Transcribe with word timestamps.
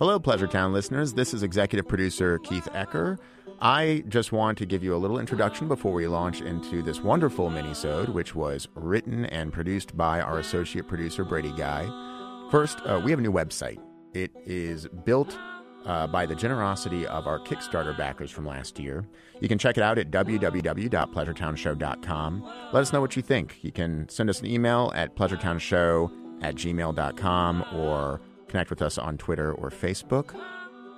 Hello, 0.00 0.18
Pleasure 0.18 0.46
Town 0.46 0.72
listeners. 0.72 1.12
This 1.12 1.34
is 1.34 1.42
executive 1.42 1.86
producer 1.86 2.38
Keith 2.38 2.66
Ecker. 2.72 3.18
I 3.60 4.02
just 4.08 4.32
want 4.32 4.56
to 4.56 4.64
give 4.64 4.82
you 4.82 4.94
a 4.94 4.96
little 4.96 5.18
introduction 5.18 5.68
before 5.68 5.92
we 5.92 6.06
launch 6.06 6.40
into 6.40 6.82
this 6.82 7.02
wonderful 7.02 7.50
minisode, 7.50 8.08
which 8.08 8.34
was 8.34 8.66
written 8.74 9.26
and 9.26 9.52
produced 9.52 9.94
by 9.98 10.22
our 10.22 10.38
associate 10.38 10.88
producer 10.88 11.22
Brady 11.22 11.52
Guy. 11.52 11.84
First, 12.50 12.78
uh, 12.86 12.98
we 13.04 13.10
have 13.10 13.18
a 13.18 13.22
new 13.22 13.30
website. 13.30 13.78
It 14.14 14.30
is 14.46 14.88
built 15.04 15.38
uh, 15.84 16.06
by 16.06 16.24
the 16.24 16.34
generosity 16.34 17.06
of 17.06 17.26
our 17.26 17.38
Kickstarter 17.38 17.94
backers 17.94 18.30
from 18.30 18.46
last 18.46 18.78
year. 18.78 19.06
You 19.42 19.48
can 19.48 19.58
check 19.58 19.76
it 19.76 19.82
out 19.82 19.98
at 19.98 20.10
www.pleasuretownshow.com. 20.10 22.52
Let 22.72 22.80
us 22.80 22.94
know 22.94 23.02
what 23.02 23.16
you 23.16 23.22
think. 23.22 23.58
You 23.60 23.70
can 23.70 24.08
send 24.08 24.30
us 24.30 24.40
an 24.40 24.46
email 24.46 24.92
at 24.94 25.14
pleasuretownshow 25.14 26.42
at 26.42 26.54
gmail.com 26.54 27.64
or 27.74 28.22
connect 28.50 28.70
with 28.70 28.82
us 28.82 28.98
on 28.98 29.16
Twitter 29.16 29.52
or 29.52 29.70
Facebook. 29.70 30.34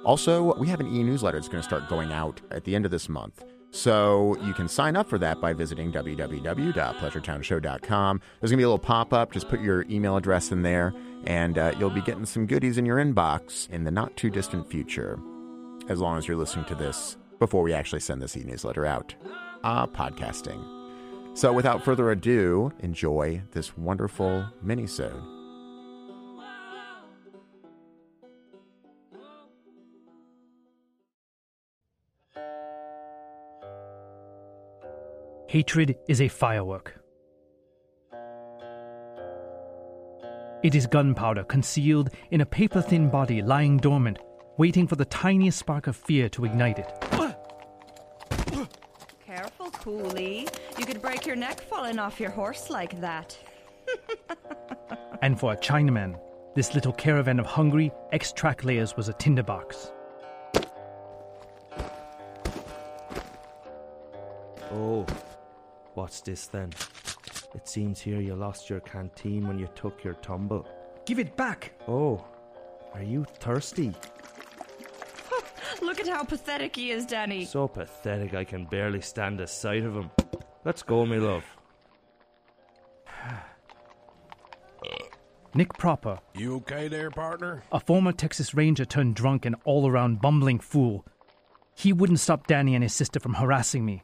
Also, 0.04 0.54
we 0.58 0.68
have 0.68 0.80
an 0.80 0.92
e 0.92 1.02
newsletter 1.02 1.38
that's 1.38 1.48
going 1.48 1.62
to 1.62 1.68
start 1.68 1.88
going 1.88 2.12
out 2.12 2.42
at 2.50 2.64
the 2.64 2.74
end 2.74 2.84
of 2.84 2.90
this 2.90 3.08
month. 3.08 3.42
So 3.70 4.36
you 4.42 4.52
can 4.52 4.68
sign 4.68 4.96
up 4.96 5.08
for 5.08 5.16
that 5.18 5.40
by 5.40 5.54
visiting 5.54 5.90
www.pleasuretownshow.com. 5.92 8.20
There's 8.40 8.50
going 8.50 8.58
to 8.58 8.60
be 8.60 8.64
a 8.64 8.68
little 8.68 8.78
pop 8.78 9.14
up. 9.14 9.32
Just 9.32 9.48
put 9.48 9.60
your 9.60 9.86
email 9.88 10.18
address 10.18 10.52
in 10.52 10.60
there, 10.62 10.92
and 11.24 11.56
uh, 11.56 11.72
you'll 11.78 11.88
be 11.88 12.02
getting 12.02 12.26
some 12.26 12.44
goodies 12.46 12.76
in 12.76 12.84
your 12.84 12.98
inbox 12.98 13.70
in 13.70 13.84
the 13.84 13.90
not 13.90 14.14
too 14.16 14.28
distant 14.28 14.70
future, 14.70 15.18
as 15.88 16.00
long 16.00 16.18
as 16.18 16.28
you're 16.28 16.36
listening 16.36 16.66
to 16.66 16.74
this 16.74 17.16
before 17.38 17.62
we 17.62 17.72
actually 17.72 18.00
send 18.00 18.20
this 18.20 18.36
e 18.36 18.44
newsletter 18.44 18.84
out. 18.84 19.14
Ah, 19.64 19.86
podcasting. 19.86 20.62
So 21.34 21.50
without 21.52 21.82
further 21.82 22.10
ado, 22.10 22.72
enjoy 22.80 23.40
this 23.52 23.74
wonderful 23.78 24.44
mini-sode. 24.60 25.41
Hatred 35.52 35.98
is 36.08 36.22
a 36.22 36.28
firework. 36.28 36.98
It 40.62 40.74
is 40.74 40.86
gunpowder 40.86 41.44
concealed 41.44 42.08
in 42.30 42.40
a 42.40 42.46
paper 42.46 42.80
thin 42.80 43.10
body 43.10 43.42
lying 43.42 43.76
dormant, 43.76 44.18
waiting 44.56 44.86
for 44.86 44.96
the 44.96 45.04
tiniest 45.04 45.58
spark 45.58 45.88
of 45.88 45.94
fear 45.94 46.30
to 46.30 46.46
ignite 46.46 46.78
it. 46.78 46.90
Careful, 49.26 49.70
Cooley. 49.72 50.48
You 50.78 50.86
could 50.86 51.02
break 51.02 51.26
your 51.26 51.36
neck 51.36 51.60
falling 51.60 51.98
off 51.98 52.18
your 52.18 52.30
horse 52.30 52.70
like 52.70 52.98
that. 53.02 53.36
And 55.20 55.38
for 55.38 55.52
a 55.52 55.56
Chinaman, 55.58 56.18
this 56.54 56.74
little 56.74 56.94
caravan 56.94 57.38
of 57.38 57.44
hungry 57.44 57.92
ex 58.10 58.32
track 58.32 58.64
layers 58.64 58.96
was 58.96 59.10
a 59.10 59.12
tinderbox. 59.12 59.92
Oh, 64.72 65.06
what's 65.94 66.20
this 66.20 66.46
then? 66.46 66.70
It 67.54 67.68
seems 67.68 68.00
here 68.00 68.20
you 68.20 68.34
lost 68.34 68.70
your 68.70 68.80
canteen 68.80 69.46
when 69.46 69.58
you 69.58 69.68
took 69.74 70.02
your 70.02 70.14
tumble. 70.14 70.66
Give 71.04 71.18
it 71.18 71.36
back! 71.36 71.72
Oh, 71.88 72.24
are 72.94 73.02
you 73.02 73.26
thirsty? 73.40 73.92
Look 75.82 76.00
at 76.00 76.08
how 76.08 76.22
pathetic 76.24 76.76
he 76.76 76.90
is, 76.92 77.04
Danny. 77.06 77.44
So 77.44 77.68
pathetic 77.68 78.34
I 78.34 78.44
can 78.44 78.64
barely 78.66 79.00
stand 79.00 79.38
the 79.38 79.46
sight 79.46 79.84
of 79.84 79.94
him. 79.94 80.10
Let's 80.64 80.82
go, 80.82 81.04
me 81.04 81.18
love. 81.18 81.44
Nick 85.54 85.76
Proper, 85.76 86.18
You 86.34 86.56
okay 86.56 86.88
there, 86.88 87.10
partner? 87.10 87.62
a 87.72 87.80
former 87.80 88.12
Texas 88.12 88.54
Ranger 88.54 88.86
turned 88.86 89.14
drunk 89.16 89.44
and 89.44 89.56
all 89.64 89.86
around 89.86 90.20
bumbling 90.22 90.58
fool. 90.60 91.04
He 91.74 91.92
wouldn't 91.92 92.20
stop 92.20 92.46
Danny 92.46 92.74
and 92.74 92.82
his 92.82 92.94
sister 92.94 93.20
from 93.20 93.34
harassing 93.34 93.84
me, 93.84 94.02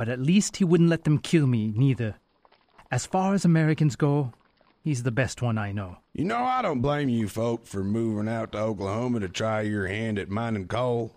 but 0.00 0.08
at 0.08 0.18
least 0.18 0.56
he 0.56 0.64
wouldn't 0.64 0.88
let 0.88 1.04
them 1.04 1.18
kill 1.18 1.46
me, 1.46 1.74
neither. 1.76 2.14
As 2.90 3.04
far 3.04 3.34
as 3.34 3.44
Americans 3.44 3.96
go, 3.96 4.32
he's 4.82 5.02
the 5.02 5.10
best 5.10 5.42
one 5.42 5.58
I 5.58 5.72
know. 5.72 5.98
You 6.14 6.24
know, 6.24 6.38
I 6.38 6.62
don't 6.62 6.80
blame 6.80 7.10
you 7.10 7.28
folk 7.28 7.66
for 7.66 7.84
moving 7.84 8.26
out 8.26 8.52
to 8.52 8.60
Oklahoma 8.60 9.20
to 9.20 9.28
try 9.28 9.60
your 9.60 9.88
hand 9.88 10.18
at 10.18 10.30
mining 10.30 10.68
coal. 10.68 11.14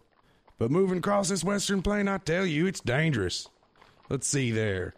But 0.57 0.69
moving 0.69 0.97
across 0.97 1.29
this 1.29 1.45
western 1.45 1.81
plain, 1.81 2.09
I 2.09 2.17
tell 2.17 2.45
you, 2.45 2.65
it's 2.65 2.81
dangerous. 2.81 3.47
Let's 4.09 4.27
see 4.27 4.51
there. 4.51 4.95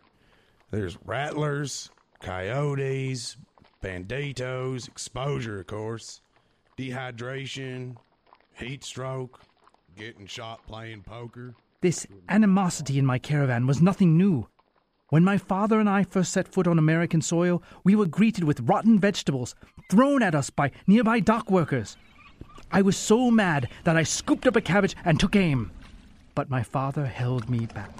There's 0.72 0.97
rattlers, 1.06 1.91
coyotes, 2.22 3.38
banditos, 3.84 4.88
exposure, 4.88 5.59
of 5.59 5.67
course, 5.67 6.22
dehydration, 6.75 7.97
heat 8.56 8.84
stroke, 8.84 9.41
getting 9.96 10.25
shot 10.25 10.66
playing 10.66 11.03
poker. 11.03 11.53
This 11.85 12.07
animosity 12.29 12.97
in 12.97 13.06
my 13.06 13.19
caravan 13.19 13.68
was 13.68 13.79
nothing 13.79 14.18
new. 14.18 14.47
When 15.09 15.23
my 15.23 15.38
father 15.38 15.79
and 15.79 15.88
I 15.88 16.03
first 16.03 16.31
set 16.31 16.47
foot 16.47 16.66
on 16.66 16.79
American 16.79 17.22
soil, 17.22 17.62
we 17.84 17.96
were 17.96 18.07
greeted 18.07 18.44
with 18.44 18.62
rotten 18.62 18.97
vegetables 18.97 19.53
thrown 19.91 20.23
at 20.23 20.34
us 20.34 20.50
by 20.50 20.72
nearby 20.88 21.19
dock 21.19 21.51
workers. 21.51 21.96
I 22.72 22.81
was 22.81 22.97
so 22.97 23.29
mad 23.29 23.69
that 23.84 23.96
I 23.96 24.01
scooped 24.01 24.47
up 24.47 24.56
a 24.56 24.62
cabbage 24.62 24.96
and 25.06 25.19
took 25.19 25.35
aim. 25.35 25.69
But 26.34 26.50
my 26.50 26.63
father 26.63 27.06
held 27.06 27.51
me 27.51 27.68
back. 27.68 27.91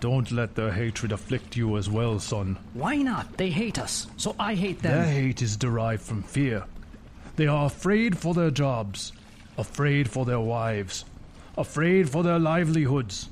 Don't 0.00 0.30
let 0.30 0.54
their 0.54 0.72
hatred 0.72 1.10
afflict 1.10 1.56
you 1.56 1.78
as 1.78 1.88
well, 1.88 2.18
son. 2.18 2.58
Why 2.74 2.96
not? 2.96 3.38
They 3.38 3.48
hate 3.48 3.78
us, 3.78 4.06
so 4.18 4.36
I 4.38 4.54
hate 4.54 4.82
them. 4.82 4.92
Their 4.92 5.10
hate 5.10 5.40
is 5.40 5.56
derived 5.56 6.02
from 6.02 6.22
fear. 6.22 6.66
They 7.36 7.46
are 7.46 7.64
afraid 7.64 8.18
for 8.18 8.34
their 8.34 8.50
jobs, 8.50 9.14
afraid 9.56 10.10
for 10.10 10.26
their 10.26 10.40
wives, 10.40 11.06
afraid 11.60 12.08
for 12.08 12.22
their 12.22 12.38
livelihoods. 12.38 13.28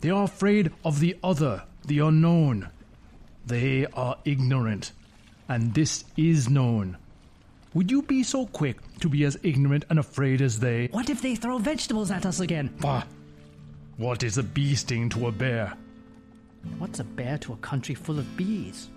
They 0.00 0.10
are 0.10 0.24
afraid 0.24 0.70
of 0.84 1.00
the 1.00 1.16
other, 1.22 1.64
the 1.86 2.00
unknown. 2.00 2.68
They 3.46 3.86
are 3.86 4.18
ignorant, 4.24 4.92
and 5.48 5.74
this 5.74 6.04
is 6.16 6.48
known. 6.48 6.96
Would 7.74 7.90
you 7.90 8.02
be 8.02 8.22
so 8.22 8.46
quick 8.46 8.78
to 9.00 9.08
be 9.08 9.24
as 9.24 9.38
ignorant 9.42 9.84
and 9.90 9.98
afraid 9.98 10.40
as 10.40 10.60
they? 10.60 10.86
What 10.92 11.10
if 11.10 11.20
they 11.20 11.34
throw 11.34 11.58
vegetables 11.58 12.10
at 12.10 12.24
us 12.24 12.40
again? 12.40 12.72
Bah! 12.80 13.04
What 13.96 14.22
is 14.22 14.38
a 14.38 14.42
bee 14.42 14.74
sting 14.74 15.08
to 15.10 15.26
a 15.26 15.32
bear? 15.32 15.74
What's 16.78 17.00
a 17.00 17.04
bear 17.04 17.38
to 17.38 17.52
a 17.52 17.56
country 17.56 17.94
full 17.94 18.18
of 18.18 18.36
bees? 18.36 18.88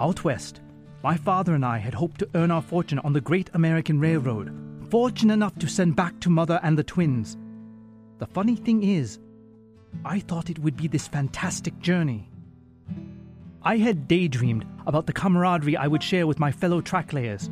Out 0.00 0.22
west, 0.22 0.60
my 1.02 1.16
father 1.16 1.54
and 1.54 1.64
I 1.64 1.78
had 1.78 1.94
hoped 1.94 2.20
to 2.20 2.28
earn 2.34 2.50
our 2.50 2.62
fortune 2.62 2.98
on 3.00 3.12
the 3.12 3.20
Great 3.20 3.50
American 3.54 3.98
Railroad, 4.00 4.52
fortune 4.90 5.30
enough 5.30 5.58
to 5.58 5.68
send 5.68 5.96
back 5.96 6.18
to 6.20 6.30
mother 6.30 6.60
and 6.62 6.78
the 6.78 6.84
twins. 6.84 7.36
The 8.18 8.26
funny 8.26 8.56
thing 8.56 8.82
is, 8.82 9.18
I 10.04 10.20
thought 10.20 10.50
it 10.50 10.58
would 10.58 10.76
be 10.76 10.88
this 10.88 11.08
fantastic 11.08 11.78
journey. 11.80 12.28
I 13.62 13.78
had 13.78 14.08
daydreamed 14.08 14.64
about 14.86 15.06
the 15.06 15.12
camaraderie 15.12 15.76
I 15.76 15.86
would 15.86 16.02
share 16.02 16.26
with 16.26 16.38
my 16.38 16.52
fellow 16.52 16.80
tracklayers, 16.80 17.50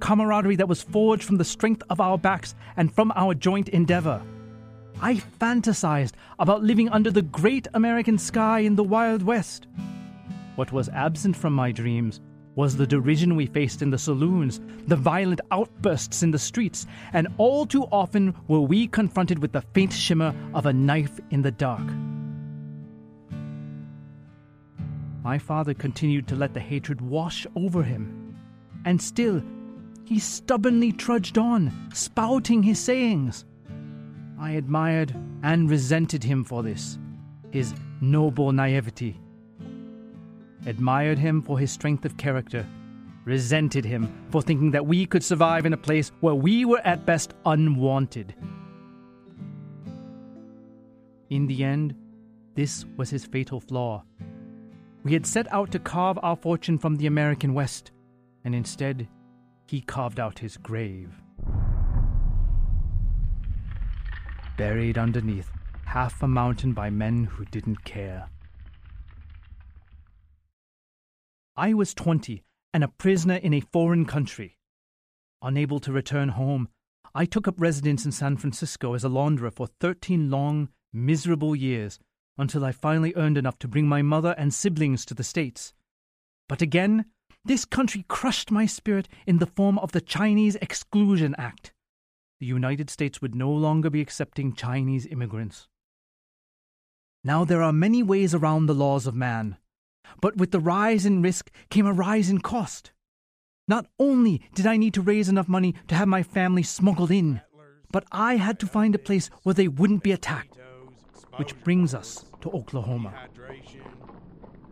camaraderie 0.00 0.56
that 0.56 0.68
was 0.68 0.82
forged 0.82 1.24
from 1.24 1.36
the 1.36 1.44
strength 1.44 1.82
of 1.88 2.00
our 2.00 2.18
backs 2.18 2.54
and 2.76 2.92
from 2.92 3.12
our 3.16 3.34
joint 3.34 3.68
endeavor. 3.68 4.22
I 5.00 5.14
fantasized 5.40 6.12
about 6.38 6.62
living 6.62 6.88
under 6.88 7.10
the 7.10 7.22
great 7.22 7.66
American 7.74 8.18
sky 8.18 8.60
in 8.60 8.76
the 8.76 8.84
Wild 8.84 9.22
West. 9.22 9.66
What 10.56 10.72
was 10.72 10.88
absent 10.90 11.36
from 11.36 11.52
my 11.52 11.72
dreams 11.72 12.20
was 12.56 12.76
the 12.76 12.86
derision 12.86 13.34
we 13.34 13.46
faced 13.46 13.82
in 13.82 13.90
the 13.90 13.98
saloons, 13.98 14.60
the 14.86 14.96
violent 14.96 15.40
outbursts 15.50 16.22
in 16.22 16.30
the 16.30 16.38
streets, 16.38 16.86
and 17.12 17.28
all 17.36 17.66
too 17.66 17.84
often 17.84 18.34
were 18.48 18.60
we 18.60 18.86
confronted 18.86 19.40
with 19.40 19.52
the 19.52 19.62
faint 19.74 19.92
shimmer 19.92 20.34
of 20.54 20.66
a 20.66 20.72
knife 20.72 21.18
in 21.30 21.42
the 21.42 21.50
dark. 21.50 21.82
My 25.22 25.38
father 25.38 25.74
continued 25.74 26.28
to 26.28 26.36
let 26.36 26.54
the 26.54 26.60
hatred 26.60 27.00
wash 27.00 27.46
over 27.56 27.82
him, 27.82 28.36
and 28.84 29.00
still 29.00 29.42
he 30.04 30.18
stubbornly 30.18 30.92
trudged 30.92 31.38
on, 31.38 31.72
spouting 31.94 32.62
his 32.62 32.78
sayings. 32.78 33.44
I 34.38 34.50
admired 34.50 35.14
and 35.42 35.70
resented 35.70 36.22
him 36.22 36.44
for 36.44 36.62
this, 36.62 36.98
his 37.50 37.74
noble 38.00 38.52
naivety 38.52 39.18
admired 40.66 41.18
him 41.18 41.42
for 41.42 41.58
his 41.58 41.70
strength 41.70 42.04
of 42.04 42.16
character, 42.16 42.66
resented 43.24 43.84
him 43.84 44.12
for 44.30 44.42
thinking 44.42 44.70
that 44.70 44.86
we 44.86 45.06
could 45.06 45.22
survive 45.22 45.66
in 45.66 45.72
a 45.72 45.78
place 45.78 46.12
where 46.20 46.34
we 46.34 46.64
were 46.64 46.80
at 46.84 47.06
best 47.06 47.34
unwanted. 47.46 48.34
In 51.30 51.46
the 51.46 51.64
end, 51.64 51.94
this 52.54 52.84
was 52.96 53.10
his 53.10 53.24
fatal 53.24 53.60
flaw. 53.60 54.04
We 55.02 55.12
had 55.12 55.26
set 55.26 55.52
out 55.52 55.70
to 55.72 55.78
carve 55.78 56.18
our 56.22 56.36
fortune 56.36 56.78
from 56.78 56.96
the 56.96 57.06
American 57.06 57.52
West, 57.54 57.90
and 58.44 58.54
instead, 58.54 59.08
he 59.66 59.80
carved 59.80 60.20
out 60.20 60.38
his 60.38 60.56
grave. 60.56 61.10
Buried 64.56 64.98
underneath 64.98 65.50
half 65.84 66.22
a 66.22 66.28
mountain 66.28 66.72
by 66.72 66.90
men 66.90 67.24
who 67.24 67.44
didn't 67.46 67.84
care. 67.84 68.28
I 71.56 71.72
was 71.72 71.94
20 71.94 72.42
and 72.72 72.82
a 72.82 72.88
prisoner 72.88 73.36
in 73.36 73.54
a 73.54 73.60
foreign 73.60 74.06
country. 74.06 74.58
Unable 75.40 75.78
to 75.80 75.92
return 75.92 76.30
home, 76.30 76.68
I 77.14 77.26
took 77.26 77.46
up 77.46 77.60
residence 77.60 78.04
in 78.04 78.10
San 78.10 78.36
Francisco 78.36 78.94
as 78.94 79.04
a 79.04 79.08
launderer 79.08 79.52
for 79.52 79.68
13 79.68 80.30
long, 80.30 80.70
miserable 80.92 81.54
years 81.54 82.00
until 82.36 82.64
I 82.64 82.72
finally 82.72 83.12
earned 83.14 83.38
enough 83.38 83.56
to 83.60 83.68
bring 83.68 83.86
my 83.86 84.02
mother 84.02 84.34
and 84.36 84.52
siblings 84.52 85.04
to 85.06 85.14
the 85.14 85.22
States. 85.22 85.72
But 86.48 86.60
again, 86.60 87.04
this 87.44 87.64
country 87.64 88.04
crushed 88.08 88.50
my 88.50 88.66
spirit 88.66 89.08
in 89.24 89.38
the 89.38 89.46
form 89.46 89.78
of 89.78 89.92
the 89.92 90.00
Chinese 90.00 90.56
Exclusion 90.56 91.36
Act. 91.38 91.72
The 92.40 92.46
United 92.46 92.90
States 92.90 93.22
would 93.22 93.36
no 93.36 93.52
longer 93.52 93.90
be 93.90 94.00
accepting 94.00 94.54
Chinese 94.54 95.06
immigrants. 95.06 95.68
Now, 97.22 97.44
there 97.44 97.62
are 97.62 97.72
many 97.72 98.02
ways 98.02 98.34
around 98.34 98.66
the 98.66 98.74
laws 98.74 99.06
of 99.06 99.14
man, 99.14 99.56
but 100.20 100.36
with 100.36 100.50
the 100.50 100.60
rise 100.60 101.06
in 101.06 101.22
risk 101.22 101.50
came 101.70 101.86
a 101.86 101.92
rise 101.92 102.30
in 102.30 102.40
cost. 102.40 102.92
Not 103.66 103.86
only 103.98 104.42
did 104.54 104.66
I 104.66 104.76
need 104.76 104.94
to 104.94 105.02
raise 105.02 105.28
enough 105.28 105.48
money 105.48 105.74
to 105.88 105.94
have 105.94 106.08
my 106.08 106.22
family 106.22 106.62
smuggled 106.62 107.10
in, 107.10 107.40
but 107.90 108.04
I 108.12 108.36
had 108.36 108.58
to 108.60 108.66
find 108.66 108.94
a 108.94 108.98
place 108.98 109.30
where 109.42 109.54
they 109.54 109.68
wouldn't 109.68 110.02
be 110.02 110.12
attacked. 110.12 110.58
Which 111.36 111.58
brings 111.64 111.94
us 111.94 112.24
to 112.42 112.50
Oklahoma. 112.50 113.12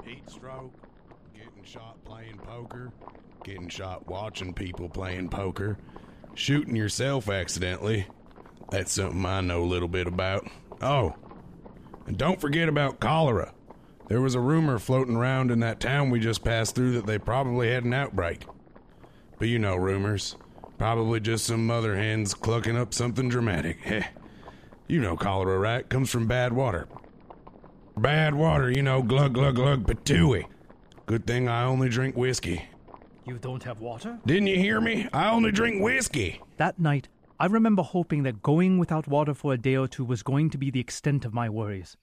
Heat 0.05 0.31
stroke, 0.31 0.75
getting 1.35 1.65
shot 1.65 2.05
playing 2.05 2.39
poker, 2.39 2.93
getting 3.45 3.69
shot 3.69 4.07
watching 4.07 4.53
people 4.53 4.89
playing 4.89 5.29
poker, 5.29 5.79
shooting 6.35 6.77
yourself 6.77 7.29
accidentally. 7.29 8.07
That's 8.71 8.93
something 8.93 9.25
I 9.25 9.41
know 9.41 9.63
a 9.63 9.65
little 9.65 9.89
bit 9.89 10.07
about. 10.07 10.47
Oh, 10.81 11.15
and 12.07 12.19
don't 12.19 12.41
forget 12.41 12.69
about 12.69 13.01
cholera. 13.01 13.55
There 14.13 14.21
was 14.21 14.35
a 14.35 14.41
rumor 14.41 14.79
floating 14.79 15.17
around 15.17 15.51
in 15.51 15.61
that 15.61 15.81
town 15.81 16.11
we 16.11 16.21
just 16.21 16.45
passed 16.45 16.75
through 16.75 16.93
that 16.93 17.07
they 17.07 17.19
probably 17.19 17.73
had 17.73 17.85
an 17.85 17.95
outbreak. 17.95 18.45
But 19.39 19.49
you 19.49 19.59
know 19.59 19.75
rumors. 19.75 20.37
Probably 20.77 21.19
just 21.19 21.47
some 21.47 21.67
mother 21.67 21.97
hens 21.97 22.35
clucking 22.35 22.77
up 22.77 22.93
something 22.93 23.31
dramatic. 23.31 23.81
Heh. 23.85 24.03
You 24.87 25.01
know 25.01 25.17
cholera, 25.17 25.59
right? 25.59 25.89
Comes 25.89 26.11
from 26.11 26.27
bad 26.27 26.53
water. 26.53 26.89
Bad 27.97 28.35
water, 28.35 28.71
you 28.71 28.83
know, 28.83 29.01
glug, 29.01 29.33
glug, 29.33 29.55
glug, 29.55 29.87
patooey. 29.87 30.45
Good 31.07 31.27
thing 31.27 31.49
I 31.49 31.65
only 31.65 31.89
drink 31.89 32.15
whiskey. 32.15 32.67
You 33.25 33.39
don't 33.39 33.63
have 33.63 33.81
water? 33.81 34.19
Didn't 34.27 34.49
you 34.49 34.59
hear 34.59 34.83
me? 34.83 35.09
I 35.15 35.31
only 35.31 35.53
drink 35.53 35.83
whiskey. 35.83 36.43
That 36.59 36.79
night, 36.79 37.09
I 37.41 37.47
remember 37.47 37.83
hoping 37.83 38.25
that 38.25 38.43
going 38.43 38.77
without 38.77 39.09
water 39.09 39.33
for 39.33 39.55
a 39.55 39.57
day 39.57 39.77
or 39.77 39.89
two 39.89 40.05
was 40.05 40.23
going 40.23 40.51
to 40.51 40.59
be 40.59 40.71
the 40.71 40.81
extent 40.81 41.25
of 41.25 41.33
my 41.33 41.49
worries. 41.49 41.97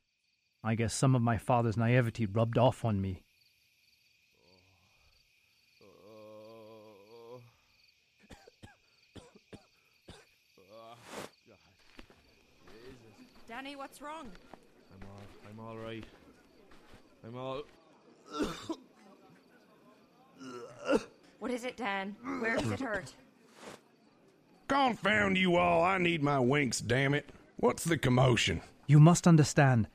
I 0.63 0.75
guess 0.75 0.93
some 0.93 1.15
of 1.15 1.21
my 1.21 1.37
father's 1.37 1.77
naivety 1.77 2.25
rubbed 2.25 2.57
off 2.57 2.83
on 2.83 3.01
me. 3.01 3.23
Danny, 13.47 13.75
what's 13.75 14.01
wrong? 14.01 14.27
I'm 14.93 15.07
all, 15.09 15.23
I'm 15.49 15.59
all 15.67 15.77
right. 15.77 16.05
I'm 17.25 17.35
all. 17.35 17.63
What 21.39 21.51
is 21.51 21.63
it, 21.63 21.77
Dan? 21.77 22.15
Where 22.39 22.57
does 22.57 22.71
it 22.71 22.79
hurt? 22.79 23.13
Confound 24.67 25.37
you 25.37 25.55
all, 25.55 25.83
I 25.83 25.97
need 25.97 26.21
my 26.21 26.39
winks, 26.39 26.79
damn 26.79 27.13
it. 27.13 27.29
What's 27.57 27.83
the 27.83 27.97
commotion? 27.97 28.61
You 28.87 28.99
must 28.99 29.25
understand, 29.25 29.87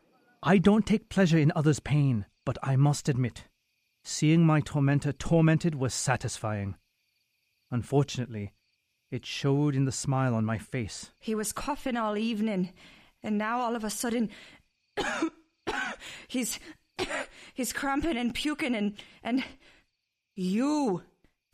I 0.46 0.58
don't 0.58 0.85
take 0.85 1.08
pleasure 1.08 1.38
in 1.38 1.52
others' 1.56 1.81
pain, 1.81 2.26
but 2.44 2.58
I 2.62 2.76
must 2.76 3.08
admit, 3.08 3.44
seeing 4.05 4.44
my 4.44 4.61
tormentor 4.61 5.12
tormented 5.12 5.75
was 5.75 5.94
satisfying. 5.94 6.75
Unfortunately, 7.70 8.52
it 9.11 9.25
showed 9.25 9.75
in 9.75 9.87
the 9.87 9.91
smile 9.91 10.35
on 10.35 10.44
my 10.44 10.58
face. 10.58 11.12
He 11.19 11.35
was 11.35 11.52
coughing 11.52 11.96
all 11.96 12.19
evening, 12.19 12.75
and 13.23 13.38
now 13.38 13.61
all 13.61 13.75
of 13.75 13.85
a 13.85 13.91
sudden, 13.91 14.29
he's 16.29 16.58
he's 17.55 17.73
cramping 17.73 18.19
and 18.19 18.35
puking, 18.35 18.75
and 18.75 18.97
and 19.23 19.43
you, 20.37 21.05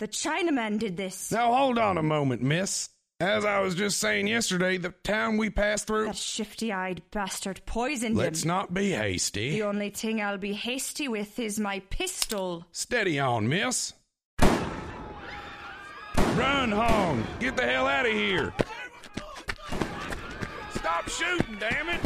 the 0.00 0.08
Chinaman, 0.08 0.80
did 0.80 0.96
this. 0.96 1.30
Now 1.30 1.54
hold 1.54 1.78
on 1.78 1.96
a 1.96 2.02
moment, 2.02 2.42
miss. 2.42 2.88
As 3.20 3.44
I 3.44 3.60
was 3.60 3.74
just 3.74 3.98
saying 3.98 4.28
yesterday, 4.28 4.78
the 4.78 4.94
town 5.04 5.36
we 5.36 5.50
passed 5.50 5.86
through. 5.86 6.06
That 6.06 6.16
shifty-eyed 6.16 7.02
bastard 7.10 7.60
poisoned 7.66 8.12
him. 8.12 8.18
Let's 8.18 8.44
him. 8.44 8.48
not 8.48 8.72
be 8.72 8.92
hasty. 8.92 9.50
The 9.50 9.64
only 9.64 9.90
thing 9.90 10.22
I'll 10.22 10.38
be 10.38 10.54
hasty 10.54 11.06
with 11.06 11.38
is 11.38 11.60
my 11.60 11.80
pistol. 11.90 12.64
Steady 12.72 13.20
on, 13.20 13.46
miss. 13.46 13.92
Run, 16.34 16.72
Hong! 16.72 17.26
Get 17.40 17.56
the 17.58 17.64
hell 17.66 17.86
out 17.86 18.06
of 18.06 18.12
here! 18.12 18.54
Stop 20.74 21.08
shooting, 21.10 21.58
damn 21.58 21.90
it! 21.90 22.00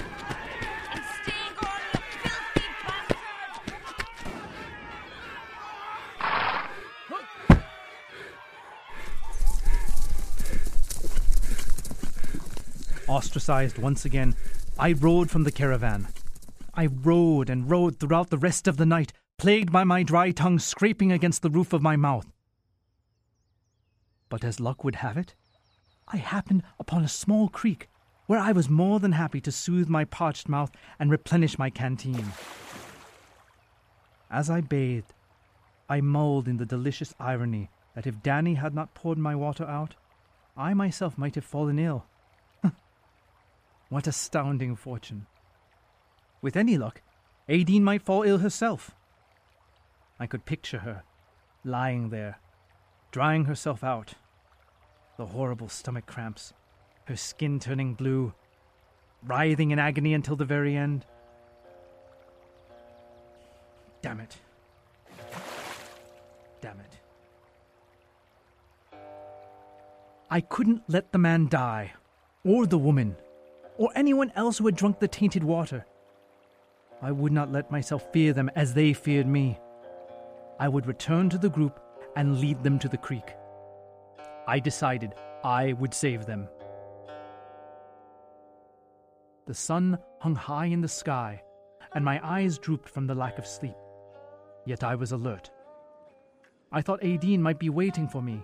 Ostracized 13.08 13.78
once 13.78 14.04
again, 14.04 14.34
I 14.78 14.92
rode 14.92 15.30
from 15.30 15.44
the 15.44 15.52
caravan. 15.52 16.08
I 16.74 16.86
rode 16.86 17.50
and 17.50 17.70
rode 17.70 17.98
throughout 18.00 18.30
the 18.30 18.38
rest 18.38 18.66
of 18.66 18.78
the 18.78 18.86
night, 18.86 19.12
plagued 19.38 19.70
by 19.70 19.84
my 19.84 20.02
dry 20.02 20.30
tongue 20.30 20.58
scraping 20.58 21.12
against 21.12 21.42
the 21.42 21.50
roof 21.50 21.72
of 21.72 21.82
my 21.82 21.96
mouth. 21.96 22.26
But 24.28 24.42
as 24.42 24.58
luck 24.58 24.84
would 24.84 24.96
have 24.96 25.16
it, 25.16 25.34
I 26.08 26.16
happened 26.16 26.62
upon 26.80 27.04
a 27.04 27.08
small 27.08 27.48
creek 27.48 27.88
where 28.26 28.40
I 28.40 28.52
was 28.52 28.70
more 28.70 29.00
than 29.00 29.12
happy 29.12 29.40
to 29.42 29.52
soothe 29.52 29.88
my 29.88 30.04
parched 30.04 30.48
mouth 30.48 30.70
and 30.98 31.10
replenish 31.10 31.58
my 31.58 31.68
canteen. 31.70 32.32
As 34.30 34.48
I 34.48 34.62
bathed, 34.62 35.12
I 35.88 36.00
mulled 36.00 36.48
in 36.48 36.56
the 36.56 36.66
delicious 36.66 37.14
irony 37.20 37.68
that 37.94 38.06
if 38.06 38.22
Danny 38.22 38.54
had 38.54 38.74
not 38.74 38.94
poured 38.94 39.18
my 39.18 39.34
water 39.34 39.64
out, 39.64 39.94
I 40.56 40.72
myself 40.72 41.18
might 41.18 41.34
have 41.34 41.44
fallen 41.44 41.78
ill. 41.78 42.06
What 43.94 44.08
astounding 44.08 44.74
fortune. 44.74 45.28
With 46.42 46.56
any 46.56 46.76
luck, 46.76 47.00
Aideen 47.48 47.82
might 47.82 48.02
fall 48.02 48.24
ill 48.24 48.38
herself. 48.38 48.90
I 50.18 50.26
could 50.26 50.44
picture 50.44 50.80
her, 50.80 51.04
lying 51.64 52.08
there, 52.08 52.40
drying 53.12 53.44
herself 53.44 53.84
out. 53.84 54.14
The 55.16 55.26
horrible 55.26 55.68
stomach 55.68 56.06
cramps, 56.06 56.52
her 57.04 57.14
skin 57.14 57.60
turning 57.60 57.94
blue, 57.94 58.34
writhing 59.22 59.70
in 59.70 59.78
agony 59.78 60.12
until 60.12 60.34
the 60.34 60.44
very 60.44 60.74
end. 60.74 61.06
Damn 64.02 64.18
it. 64.18 64.36
Damn 66.60 66.80
it. 66.80 66.98
I 70.28 70.40
couldn't 70.40 70.82
let 70.88 71.12
the 71.12 71.18
man 71.18 71.46
die, 71.46 71.92
or 72.44 72.66
the 72.66 72.76
woman, 72.76 73.14
or 73.76 73.90
anyone 73.94 74.32
else 74.36 74.58
who 74.58 74.66
had 74.66 74.76
drunk 74.76 74.98
the 74.98 75.08
tainted 75.08 75.44
water. 75.44 75.84
I 77.02 77.12
would 77.12 77.32
not 77.32 77.52
let 77.52 77.70
myself 77.70 78.12
fear 78.12 78.32
them 78.32 78.50
as 78.54 78.74
they 78.74 78.92
feared 78.92 79.26
me. 79.26 79.58
I 80.58 80.68
would 80.68 80.86
return 80.86 81.28
to 81.30 81.38
the 81.38 81.50
group 81.50 81.80
and 82.16 82.38
lead 82.38 82.62
them 82.62 82.78
to 82.78 82.88
the 82.88 82.96
creek. 82.96 83.34
I 84.46 84.60
decided 84.60 85.14
I 85.42 85.72
would 85.74 85.92
save 85.92 86.26
them. 86.26 86.48
The 89.46 89.54
sun 89.54 89.98
hung 90.20 90.34
high 90.34 90.66
in 90.66 90.80
the 90.80 90.88
sky, 90.88 91.42
and 91.94 92.04
my 92.04 92.20
eyes 92.26 92.58
drooped 92.58 92.88
from 92.88 93.06
the 93.06 93.14
lack 93.14 93.38
of 93.38 93.46
sleep. 93.46 93.76
Yet 94.64 94.82
I 94.82 94.94
was 94.94 95.12
alert. 95.12 95.50
I 96.72 96.80
thought 96.80 97.02
Aideen 97.02 97.40
might 97.40 97.58
be 97.58 97.68
waiting 97.68 98.08
for 98.08 98.22
me. 98.22 98.42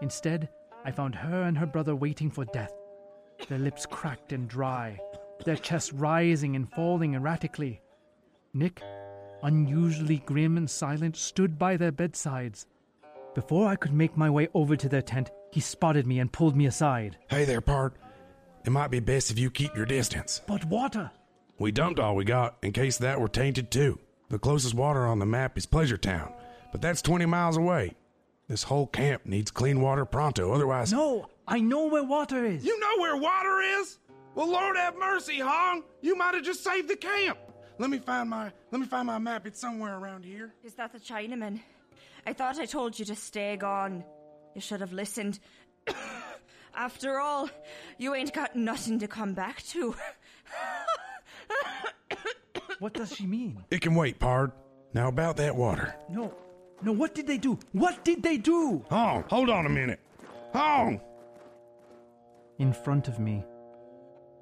Instead, 0.00 0.48
I 0.84 0.90
found 0.90 1.14
her 1.14 1.42
and 1.42 1.56
her 1.56 1.66
brother 1.66 1.94
waiting 1.94 2.30
for 2.30 2.44
death, 2.46 2.75
their 3.48 3.58
lips 3.58 3.86
cracked 3.86 4.32
and 4.32 4.48
dry, 4.48 4.98
their 5.44 5.56
chests 5.56 5.92
rising 5.92 6.56
and 6.56 6.70
falling 6.72 7.14
erratically. 7.14 7.80
Nick, 8.54 8.82
unusually 9.42 10.18
grim 10.26 10.56
and 10.56 10.68
silent, 10.68 11.16
stood 11.16 11.58
by 11.58 11.76
their 11.76 11.92
bedsides. 11.92 12.66
Before 13.34 13.68
I 13.68 13.76
could 13.76 13.92
make 13.92 14.16
my 14.16 14.30
way 14.30 14.48
over 14.54 14.76
to 14.76 14.88
their 14.88 15.02
tent, 15.02 15.30
he 15.52 15.60
spotted 15.60 16.06
me 16.06 16.20
and 16.20 16.32
pulled 16.32 16.56
me 16.56 16.66
aside. 16.66 17.18
Hey 17.28 17.44
there, 17.44 17.60
Part. 17.60 17.96
It 18.64 18.70
might 18.70 18.90
be 18.90 19.00
best 19.00 19.30
if 19.30 19.38
you 19.38 19.50
keep 19.50 19.76
your 19.76 19.86
distance. 19.86 20.40
But 20.46 20.64
water! 20.64 21.10
We 21.58 21.70
dumped 21.70 22.00
all 22.00 22.16
we 22.16 22.24
got 22.24 22.56
in 22.62 22.72
case 22.72 22.98
that 22.98 23.20
were 23.20 23.28
tainted 23.28 23.70
too. 23.70 23.98
The 24.28 24.38
closest 24.38 24.74
water 24.74 25.06
on 25.06 25.18
the 25.18 25.26
map 25.26 25.56
is 25.56 25.66
Pleasure 25.66 25.96
Town, 25.96 26.32
but 26.72 26.82
that's 26.82 27.00
20 27.00 27.26
miles 27.26 27.56
away. 27.56 27.94
This 28.48 28.62
whole 28.62 28.86
camp 28.86 29.26
needs 29.26 29.50
clean 29.50 29.80
water 29.80 30.04
pronto, 30.04 30.52
otherwise. 30.52 30.92
No, 30.92 31.28
I 31.48 31.60
know 31.60 31.86
where 31.86 32.04
water 32.04 32.44
is. 32.44 32.64
You 32.64 32.78
know 32.78 32.98
where 32.98 33.16
water 33.16 33.60
is? 33.80 33.98
Well, 34.34 34.50
Lord 34.50 34.76
have 34.76 34.96
mercy, 34.96 35.38
Hong. 35.40 35.82
You 36.00 36.14
might 36.16 36.34
have 36.34 36.44
just 36.44 36.62
saved 36.62 36.88
the 36.88 36.96
camp. 36.96 37.38
Let 37.78 37.90
me 37.90 37.98
find 37.98 38.30
my 38.30 38.52
let 38.70 38.80
me 38.80 38.86
find 38.86 39.06
my 39.06 39.18
map. 39.18 39.46
It's 39.46 39.60
somewhere 39.60 39.98
around 39.98 40.24
here. 40.24 40.54
Is 40.64 40.74
that 40.74 40.92
the 40.92 41.00
Chinaman? 41.00 41.60
I 42.26 42.32
thought 42.32 42.58
I 42.58 42.66
told 42.66 42.98
you 42.98 43.04
to 43.06 43.14
stay 43.14 43.56
gone. 43.56 44.04
You 44.54 44.60
should 44.60 44.80
have 44.80 44.92
listened. 44.92 45.38
After 46.74 47.18
all, 47.18 47.48
you 47.98 48.14
ain't 48.14 48.32
got 48.32 48.54
nothing 48.54 48.98
to 49.00 49.08
come 49.08 49.34
back 49.34 49.62
to. 49.64 49.94
What 52.78 52.92
does 52.92 53.14
she 53.14 53.26
mean? 53.26 53.64
It 53.70 53.80
can 53.80 53.94
wait, 53.94 54.18
Pard. 54.18 54.52
Now 54.92 55.08
about 55.08 55.38
that 55.38 55.56
water. 55.56 55.94
No, 56.10 56.34
no, 56.82 56.92
what 56.92 57.14
did 57.14 57.26
they 57.26 57.38
do? 57.38 57.58
What 57.72 58.04
did 58.04 58.22
they 58.22 58.36
do? 58.36 58.84
Hong, 58.90 59.24
hold 59.28 59.50
on 59.50 59.66
a 59.66 59.70
minute. 59.70 60.00
Hong! 60.52 61.00
In 62.58 62.72
front 62.72 63.08
of 63.08 63.18
me 63.18 63.44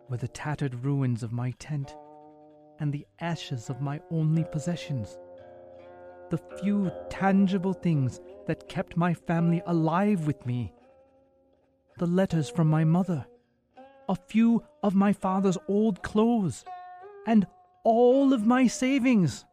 were 0.09 0.17
the 0.17 0.29
tattered 0.29 0.85
ruins 0.85 1.23
of 1.23 1.33
my 1.33 1.53
tent 1.59 1.97
and 2.81 2.93
the 2.93 3.07
ashes 3.21 3.71
of 3.71 3.81
my 3.81 4.01
only 4.11 4.45
possessions. 4.45 5.19
The 6.31 6.39
few 6.61 6.91
tangible 7.09 7.73
things 7.73 8.21
that 8.47 8.69
kept 8.69 8.97
my 8.97 9.15
family 9.15 9.63
alive 9.67 10.27
with 10.27 10.45
me. 10.45 10.73
The 11.99 12.07
letters 12.07 12.49
from 12.49 12.69
my 12.69 12.85
mother, 12.85 13.27
a 14.09 14.17
few 14.17 14.63
of 14.83 14.95
my 14.95 15.13
father's 15.13 15.59
old 15.69 16.03
clothes, 16.03 16.65
and 17.27 17.47
all 17.85 18.33
of 18.33 18.47
my 18.47 18.67
savings. 18.67 19.45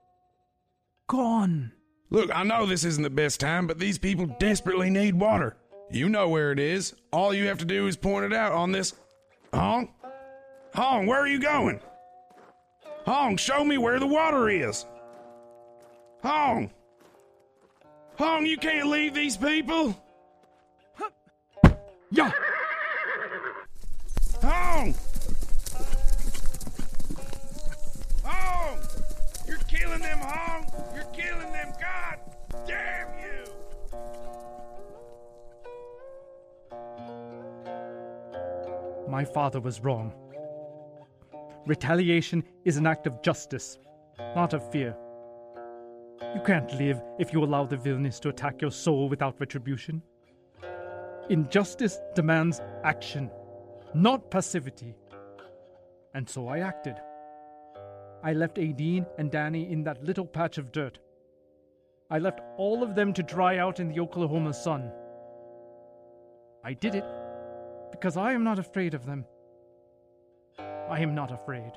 Gone. 1.07 1.73
Look, 2.13 2.29
I 2.35 2.43
know 2.43 2.65
this 2.65 2.83
isn't 2.83 3.01
the 3.01 3.09
best 3.09 3.39
time, 3.39 3.67
but 3.67 3.79
these 3.79 3.97
people 3.97 4.25
desperately 4.37 4.89
need 4.89 5.15
water. 5.15 5.55
You 5.89 6.09
know 6.09 6.27
where 6.27 6.51
it 6.51 6.59
is. 6.59 6.93
All 7.13 7.33
you 7.33 7.47
have 7.47 7.57
to 7.59 7.65
do 7.65 7.87
is 7.87 7.95
point 7.95 8.25
it 8.25 8.33
out 8.33 8.51
on 8.51 8.73
this. 8.73 8.93
Hong? 9.53 9.89
Hong, 10.75 11.07
where 11.07 11.19
are 11.19 11.27
you 11.27 11.39
going? 11.39 11.79
Hong, 13.05 13.37
show 13.37 13.63
me 13.63 13.77
where 13.77 13.99
the 13.99 14.07
water 14.07 14.49
is. 14.49 14.85
Hong! 16.21 16.69
Hong, 18.17 18.45
you 18.45 18.57
can't 18.57 18.89
leave 18.89 19.13
these 19.13 19.37
people! 19.37 19.97
Yeah. 22.11 22.31
Hong! 24.41 24.93
Hong! 28.23 28.77
You're 29.47 29.57
killing 29.67 30.01
them, 30.01 30.19
Hong! 30.19 30.71
You're 30.93 31.05
killing 31.05 31.51
them! 31.51 31.73
God 31.79 32.00
damn 32.67 33.07
you! 33.19 33.45
My 39.07 39.25
father 39.25 39.59
was 39.59 39.81
wrong. 39.81 40.13
Retaliation 41.65 42.43
is 42.65 42.77
an 42.77 42.87
act 42.87 43.07
of 43.07 43.21
justice, 43.21 43.77
not 44.35 44.53
of 44.53 44.71
fear. 44.71 44.95
You 46.33 46.41
can't 46.45 46.71
live 46.75 47.01
if 47.19 47.33
you 47.33 47.43
allow 47.43 47.65
the 47.65 47.77
villainous 47.77 48.19
to 48.21 48.29
attack 48.29 48.61
your 48.61 48.71
soul 48.71 49.09
without 49.09 49.39
retribution. 49.39 50.01
Injustice 51.29 51.99
demands 52.15 52.61
action, 52.83 53.29
not 53.93 54.31
passivity. 54.31 54.95
And 56.13 56.29
so 56.29 56.47
I 56.47 56.59
acted. 56.59 56.95
I 58.23 58.33
left 58.33 58.57
Aideen 58.57 59.05
and 59.17 59.31
Danny 59.31 59.71
in 59.71 59.83
that 59.83 60.03
little 60.03 60.25
patch 60.25 60.57
of 60.57 60.71
dirt. 60.71 60.99
I 62.11 62.19
left 62.19 62.41
all 62.57 62.83
of 62.83 62.93
them 62.93 63.13
to 63.13 63.23
dry 63.23 63.57
out 63.57 63.79
in 63.79 63.87
the 63.87 64.01
Oklahoma 64.01 64.53
sun. 64.53 64.91
I 66.61 66.73
did 66.73 66.93
it 66.93 67.05
because 67.89 68.17
I 68.17 68.33
am 68.33 68.43
not 68.43 68.59
afraid 68.59 68.93
of 68.93 69.05
them. 69.05 69.25
I 70.59 70.99
am 70.99 71.15
not 71.15 71.31
afraid. 71.31 71.71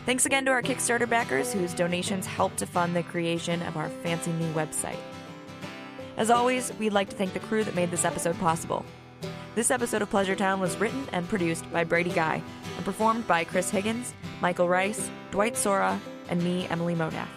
Thanks 0.08 0.26
again 0.26 0.46
to 0.46 0.52
our 0.52 0.64
Kickstarter 0.64 1.08
backers 1.08 1.54
whose 1.54 1.76
donations 1.76 2.26
help 2.26 2.56
to 2.56 2.66
fund 2.66 2.96
the 2.96 3.04
creation 3.04 3.62
of 3.62 3.78
our 3.78 3.90
fancy 3.90 4.32
new 4.32 4.52
website. 4.54 4.98
As 6.20 6.30
always, 6.30 6.74
we'd 6.78 6.92
like 6.92 7.08
to 7.10 7.16
thank 7.16 7.32
the 7.32 7.40
crew 7.40 7.64
that 7.64 7.76
made 7.76 7.92
this 7.92 8.04
episode 8.04 8.38
possible. 8.40 8.84
This 9.56 9.72
episode 9.72 10.02
of 10.02 10.10
Pleasure 10.10 10.36
Town 10.36 10.60
was 10.60 10.76
written 10.76 11.08
and 11.14 11.28
produced 11.30 11.72
by 11.72 11.86
Brady 11.86 12.10
Guy 12.10 12.44
and 12.76 12.86
performed 12.86 13.26
by 13.26 13.46
Chris 13.46 13.70
Higgins, 13.70 14.14
Michael 14.42 14.68
Rice, 14.68 15.10
Dwight 15.32 15.56
Sora, 15.56 15.98
and 16.28 16.44
me, 16.44 16.68
Emily 16.68 16.94
Modaf. 16.94 17.30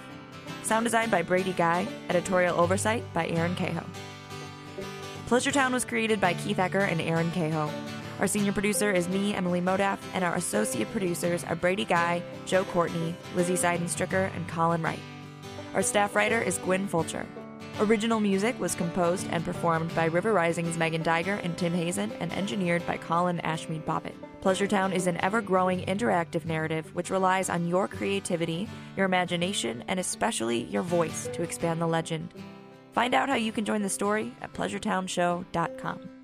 Sound 0.64 0.84
design 0.84 1.10
by 1.10 1.22
Brady 1.22 1.52
Guy, 1.52 1.86
editorial 2.08 2.58
oversight 2.58 3.04
by 3.14 3.28
Aaron 3.28 3.54
Cahoe. 3.54 3.86
Pleasure 5.26 5.52
Town 5.52 5.72
was 5.72 5.84
created 5.84 6.20
by 6.20 6.34
Keith 6.34 6.56
Ecker 6.56 6.90
and 6.90 7.00
Aaron 7.00 7.30
Cahoe. 7.30 7.70
Our 8.18 8.26
senior 8.26 8.52
producer 8.52 8.90
is 8.90 9.08
me, 9.08 9.32
Emily 9.32 9.60
Modaf, 9.60 9.98
and 10.12 10.24
our 10.24 10.34
associate 10.34 10.90
producers 10.90 11.44
are 11.44 11.54
Brady 11.54 11.84
Guy, 11.84 12.20
Joe 12.46 12.64
Courtney, 12.64 13.14
Lizzie 13.36 13.54
Seidenstricker, 13.54 14.34
and 14.34 14.48
Colin 14.48 14.82
Wright. 14.82 14.98
Our 15.72 15.82
staff 15.84 16.16
writer 16.16 16.42
is 16.42 16.58
Gwyn 16.58 16.88
Fulcher. 16.88 17.24
Original 17.82 18.20
music 18.20 18.58
was 18.60 18.76
composed 18.76 19.26
and 19.32 19.44
performed 19.44 19.92
by 19.96 20.04
River 20.04 20.32
Rising's 20.32 20.78
Megan 20.78 21.02
Diger 21.02 21.44
and 21.44 21.58
Tim 21.58 21.74
Hazen 21.74 22.12
and 22.20 22.32
engineered 22.32 22.86
by 22.86 22.96
Colin 22.96 23.40
Ashmead 23.42 23.82
Bobbitt. 23.82 24.14
Pleasure 24.40 24.68
Town 24.68 24.92
is 24.92 25.08
an 25.08 25.16
ever 25.16 25.42
growing 25.42 25.84
interactive 25.86 26.44
narrative 26.44 26.94
which 26.94 27.10
relies 27.10 27.50
on 27.50 27.66
your 27.66 27.88
creativity, 27.88 28.68
your 28.96 29.04
imagination, 29.04 29.82
and 29.88 29.98
especially 29.98 30.62
your 30.66 30.82
voice 30.82 31.28
to 31.32 31.42
expand 31.42 31.82
the 31.82 31.86
legend. 31.88 32.32
Find 32.92 33.14
out 33.14 33.28
how 33.28 33.34
you 33.34 33.50
can 33.50 33.64
join 33.64 33.82
the 33.82 33.88
story 33.88 34.32
at 34.40 34.52
pleasuretownshow.com. 34.52 36.21